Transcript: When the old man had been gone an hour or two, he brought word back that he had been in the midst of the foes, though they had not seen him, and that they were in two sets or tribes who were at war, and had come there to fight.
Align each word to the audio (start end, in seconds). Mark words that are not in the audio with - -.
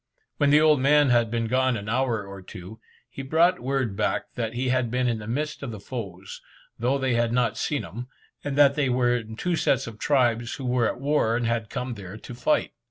When 0.37 0.49
the 0.49 0.59
old 0.59 0.79
man 0.81 1.11
had 1.11 1.29
been 1.29 1.45
gone 1.45 1.77
an 1.77 1.87
hour 1.87 2.25
or 2.25 2.41
two, 2.41 2.79
he 3.07 3.21
brought 3.21 3.59
word 3.59 3.95
back 3.95 4.33
that 4.33 4.55
he 4.55 4.69
had 4.69 4.89
been 4.89 5.07
in 5.07 5.19
the 5.19 5.27
midst 5.27 5.61
of 5.61 5.69
the 5.69 5.79
foes, 5.79 6.41
though 6.79 6.97
they 6.97 7.13
had 7.13 7.31
not 7.31 7.55
seen 7.55 7.83
him, 7.83 8.07
and 8.43 8.57
that 8.57 8.73
they 8.73 8.89
were 8.89 9.15
in 9.17 9.35
two 9.35 9.55
sets 9.55 9.87
or 9.87 9.91
tribes 9.91 10.55
who 10.55 10.65
were 10.65 10.87
at 10.87 10.99
war, 10.99 11.35
and 11.37 11.45
had 11.45 11.69
come 11.69 11.93
there 11.93 12.17
to 12.17 12.33
fight. 12.33 12.71